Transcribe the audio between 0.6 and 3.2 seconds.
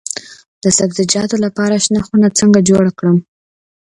د سبزیجاتو لپاره شنه خونه څنګه جوړه کړم؟